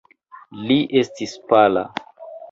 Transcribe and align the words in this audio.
Li 0.69 0.77
estis 1.01 1.35
pala. 1.51 1.83